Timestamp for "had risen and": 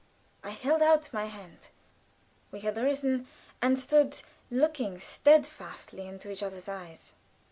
2.61-3.77